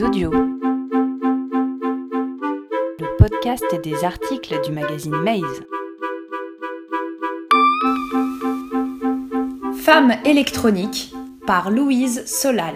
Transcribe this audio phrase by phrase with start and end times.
[0.00, 0.30] Audio.
[2.98, 5.62] Le podcast des articles du magazine Maze.
[9.82, 11.12] Femme électronique
[11.46, 12.74] par Louise Solal.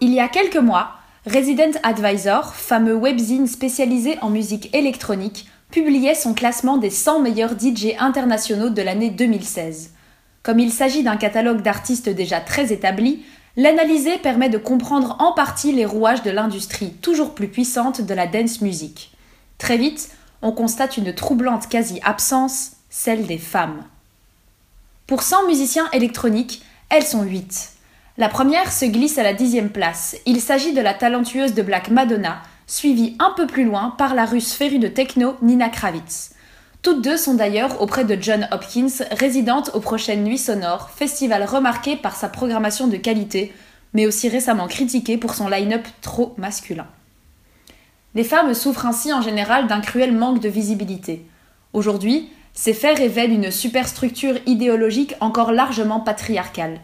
[0.00, 0.92] Il y a quelques mois,
[1.26, 7.96] Resident Advisor, fameux webzine spécialisé en musique électronique, publiait son classement des 100 meilleurs DJ
[7.98, 9.92] internationaux de l'année 2016.
[10.42, 13.24] Comme il s'agit d'un catalogue d'artistes déjà très établis,
[13.56, 18.26] l'analyser permet de comprendre en partie les rouages de l'industrie toujours plus puissante de la
[18.26, 19.12] dance music.
[19.58, 20.10] Très vite,
[20.40, 23.84] on constate une troublante quasi-absence, celle des femmes.
[25.06, 27.70] Pour 100 musiciens électroniques, elles sont 8.
[28.18, 30.16] La première se glisse à la dixième place.
[30.26, 34.24] Il s'agit de la talentueuse de Black Madonna, suivie un peu plus loin par la
[34.24, 36.30] russe férue de techno Nina Kravitz.
[36.82, 41.94] Toutes deux sont d'ailleurs auprès de John Hopkins, résidente aux prochaines Nuits Sonores, festival remarqué
[41.94, 43.54] par sa programmation de qualité,
[43.94, 46.88] mais aussi récemment critiqué pour son line-up trop masculin.
[48.16, 51.24] Les femmes souffrent ainsi en général d'un cruel manque de visibilité.
[51.72, 56.80] Aujourd'hui, ces faits révèlent une superstructure idéologique encore largement patriarcale.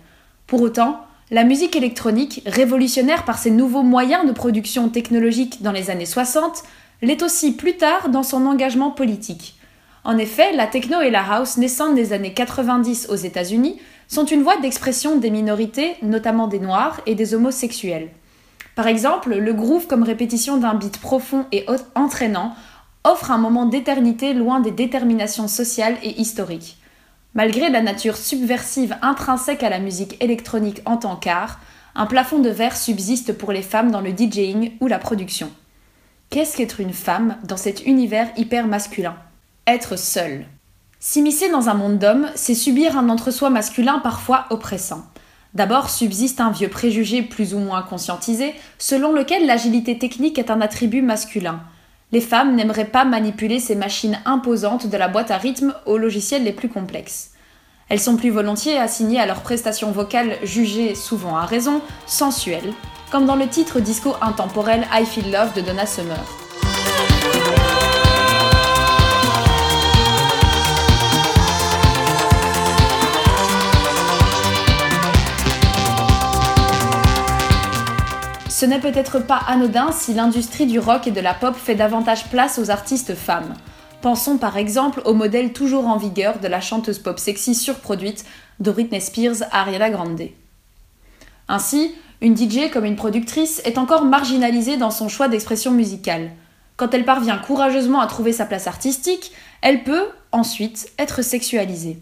[0.47, 1.01] Pour autant,
[1.33, 6.63] la musique électronique, révolutionnaire par ses nouveaux moyens de production technologique dans les années 60,
[7.03, 9.58] l'est aussi plus tard dans son engagement politique.
[10.05, 14.43] En effet, la techno et la house naissantes des années 90 aux États-Unis sont une
[14.43, 18.09] voie d'expression des minorités, notamment des noirs et des homosexuels.
[18.75, 22.55] Par exemple, le groove comme répétition d'un beat profond et entraînant
[23.05, 26.79] offre un moment d'éternité loin des déterminations sociales et historiques.
[27.35, 31.61] Malgré la nature subversive intrinsèque à la musique électronique en tant qu'art,
[31.95, 35.51] un plafond de verre subsiste pour les femmes dans le DJing ou la production.
[36.31, 39.17] Qu'est-ce qu'être une femme dans cet univers hyper masculin?
[39.69, 40.47] Être seul.
[40.99, 45.05] S'immiscer dans un monde d'hommes, c'est subir un entre-soi masculin parfois oppressant.
[45.55, 50.61] D'abord subsiste un vieux préjugé plus ou moins conscientisé, selon lequel l'agilité technique est un
[50.61, 51.61] attribut masculin.
[52.13, 56.45] Les femmes n'aimeraient pas manipuler ces machines imposantes de la boîte à rythme aux logiciels
[56.45, 57.33] les plus complexes.
[57.91, 62.73] Elles sont plus volontiers assignées à leurs prestations vocales jugées, souvent à raison, sensuelles,
[63.11, 66.48] comme dans le titre disco intemporel I Feel Love de Donna Summer.
[78.59, 82.25] Ce n'est peut-être pas anodin si l'industrie du rock et de la pop fait davantage
[82.25, 83.55] place aux artistes femmes.
[84.01, 88.25] Pensons par exemple au modèle toujours en vigueur de la chanteuse pop sexy surproduite
[88.59, 90.23] de Britney Spears Ariana Grande.
[91.47, 96.33] Ainsi, une DJ comme une productrice est encore marginalisée dans son choix d'expression musicale.
[96.77, 99.31] Quand elle parvient courageusement à trouver sa place artistique,
[99.63, 102.01] elle peut, ensuite, être sexualisée.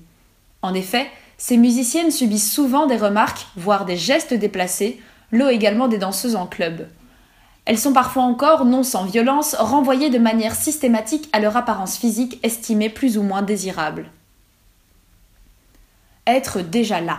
[0.63, 1.07] En effet,
[1.37, 6.47] ces musiciennes subissent souvent des remarques, voire des gestes déplacés, l'eau également des danseuses en
[6.47, 6.87] club.
[7.65, 12.39] Elles sont parfois encore, non sans violence, renvoyées de manière systématique à leur apparence physique
[12.45, 14.11] estimée plus ou moins désirable.
[16.27, 17.19] Être déjà là.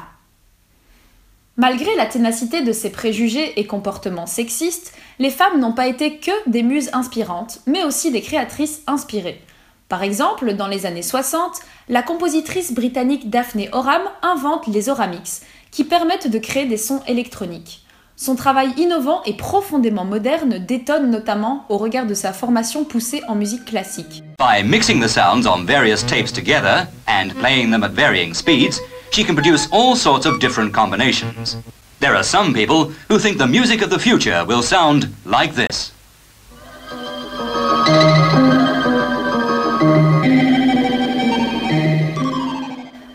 [1.58, 6.32] Malgré la ténacité de ces préjugés et comportements sexistes, les femmes n'ont pas été que
[6.50, 9.42] des muses inspirantes, mais aussi des créatrices inspirées.
[9.90, 15.42] Par exemple, dans les années 60, la compositrice britannique Daphne Oram invente les Oramix,
[15.72, 17.87] qui permettent de créer des sons électroniques.
[18.20, 23.36] Son travail innovant et profondément moderne détonne notamment au regard de sa formation poussée en
[23.36, 24.24] musique classique.
[24.40, 29.24] By mixing the sounds on various tapes together and playing them at varying speeds, she
[29.24, 31.58] can produce all sorts of different combinations.
[32.00, 35.94] There are some people who think the music of the future will sound like this.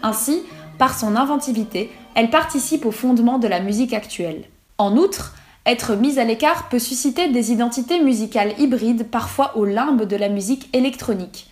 [0.05, 0.45] Ainsi,
[0.79, 4.45] par son inventivité, elle participe au fondement de la musique actuelle.
[4.83, 10.07] En outre, être mise à l'écart peut susciter des identités musicales hybrides, parfois au limbe
[10.07, 11.49] de la musique électronique.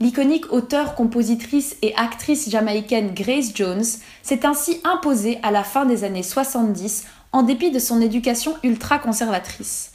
[0.00, 3.86] L'iconique auteure, compositrice et actrice jamaïcaine Grace Jones
[4.22, 8.98] s'est ainsi imposée à la fin des années 70 en dépit de son éducation ultra
[8.98, 9.92] conservatrice.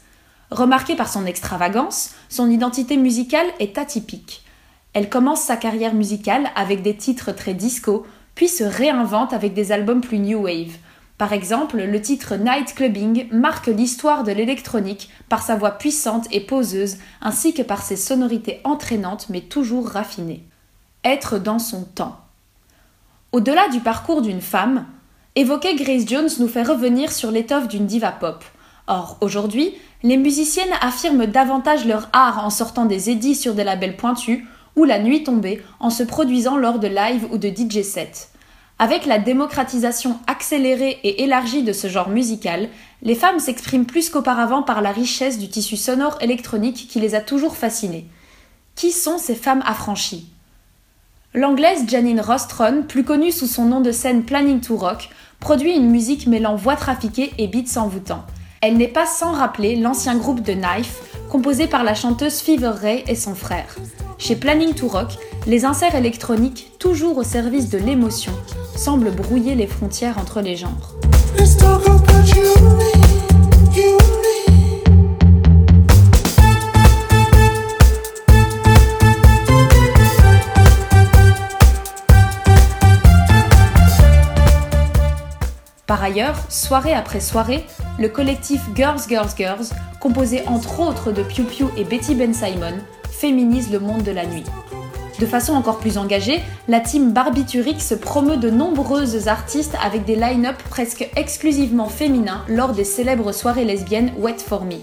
[0.50, 4.42] Remarquée par son extravagance, son identité musicale est atypique.
[4.94, 9.72] Elle commence sa carrière musicale avec des titres très disco, puis se réinvente avec des
[9.72, 10.76] albums plus new wave.
[11.20, 16.40] Par exemple, le titre Night Clubbing marque l'histoire de l'électronique par sa voix puissante et
[16.40, 20.46] poseuse, ainsi que par ses sonorités entraînantes mais toujours raffinées.
[21.04, 22.22] Être dans son temps.
[23.34, 24.86] Au-delà du parcours d'une femme,
[25.36, 28.42] évoquer Grace Jones nous fait revenir sur l'étoffe d'une diva pop.
[28.88, 29.74] Or, aujourd'hui,
[30.04, 34.46] les musiciennes affirment davantage leur art en sortant des édits sur des labels pointus
[34.78, 38.30] ou la nuit tombée en se produisant lors de live ou de DJ sets.
[38.82, 42.70] Avec la démocratisation accélérée et élargie de ce genre musical,
[43.02, 47.20] les femmes s'expriment plus qu'auparavant par la richesse du tissu sonore électronique qui les a
[47.20, 48.08] toujours fascinées.
[48.76, 50.30] Qui sont ces femmes affranchies?
[51.34, 55.10] L'anglaise Janine Rostron, plus connue sous son nom de scène Planning to Rock,
[55.42, 58.26] produit une musique mêlant voix trafiquée et beats envoûtants.
[58.62, 63.04] Elle n'est pas sans rappeler l'ancien groupe de Knife, composé par la chanteuse Fever Ray
[63.08, 63.76] et son frère.
[64.18, 65.12] Chez Planning to Rock,
[65.50, 68.32] les inserts électroniques, toujours au service de l'émotion,
[68.76, 70.94] semblent brouiller les frontières entre les genres.
[85.88, 87.66] Par ailleurs, soirée après soirée,
[87.98, 89.66] le collectif Girls Girls Girls,
[90.00, 92.78] composé entre autres de Piu Piu et Betty Ben Simon,
[93.10, 94.46] féminise le monde de la nuit.
[95.20, 96.40] De façon encore plus engagée,
[96.70, 102.86] la team Barbiturique promeut de nombreuses artistes avec des line-up presque exclusivement féminins lors des
[102.86, 104.78] célèbres soirées lesbiennes Wet For Me.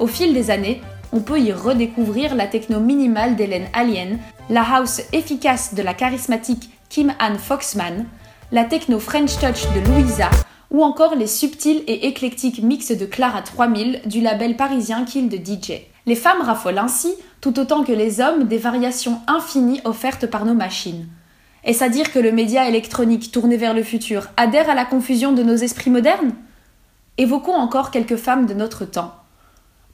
[0.00, 0.80] Au fil des années,
[1.12, 4.18] on peut y redécouvrir la techno minimale d'Hélène Alien,
[4.50, 8.06] la house efficace de la charismatique Kim Ann Foxman,
[8.50, 10.30] la techno French Touch de Louisa
[10.72, 15.36] ou encore les subtils et éclectiques mix de Clara 3000 du label parisien Kill de
[15.36, 15.91] DJ.
[16.06, 20.54] Les femmes raffolent ainsi, tout autant que les hommes, des variations infinies offertes par nos
[20.54, 21.06] machines.
[21.64, 25.32] Est-ce à dire que le média électronique tourné vers le futur adhère à la confusion
[25.32, 26.32] de nos esprits modernes?
[27.18, 29.14] Évoquons encore quelques femmes de notre temps.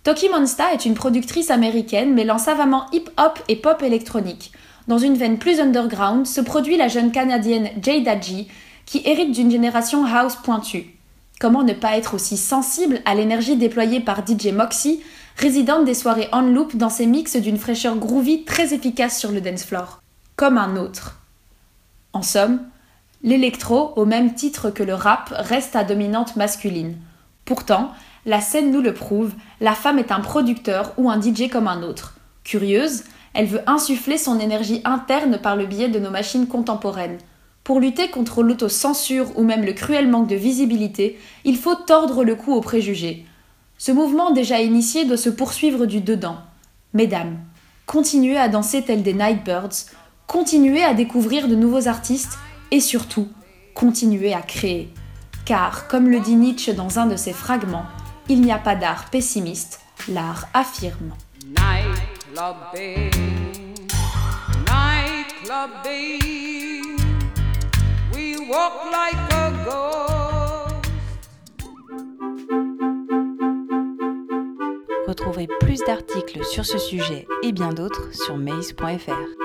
[0.02, 4.52] Toki Monsta est une productrice américaine mêlant savamment hip-hop et pop électronique.
[4.86, 8.46] Dans une veine plus underground se produit la jeune canadienne Jada G,
[8.86, 10.86] qui hérite d'une génération house pointue.
[11.38, 15.02] Comment ne pas être aussi sensible à l'énergie déployée par DJ Moxie,
[15.38, 19.40] résidente des soirées on loop dans ses mix d'une fraîcheur groovy très efficace sur le
[19.40, 20.02] dance floor
[20.34, 21.20] Comme un autre.
[22.12, 22.60] En somme,
[23.22, 26.96] l'électro, au même titre que le rap, reste à dominante masculine.
[27.44, 27.92] Pourtant,
[28.26, 31.82] la scène nous le prouve, la femme est un producteur ou un DJ comme un
[31.82, 32.16] autre.
[32.42, 37.18] Curieuse, elle veut insuffler son énergie interne par le biais de nos machines contemporaines.
[37.62, 42.34] Pour lutter contre l'autocensure ou même le cruel manque de visibilité, il faut tordre le
[42.34, 43.24] cou aux préjugés.
[43.78, 46.38] Ce mouvement déjà initié doit se poursuivre du dedans.
[46.94, 47.38] Mesdames,
[47.86, 49.86] continuez à danser tels des Nightbirds,
[50.26, 52.38] continuez à découvrir de nouveaux artistes
[52.72, 53.28] et surtout,
[53.74, 54.92] continuez à créer.
[55.44, 57.86] Car, comme le dit Nietzsche dans un de ses fragments,
[58.28, 61.14] il n'y a pas d'art pessimiste, l'art affirme.
[75.46, 79.37] Plus d'articles sur ce sujet et bien d'autres sur maze.fr.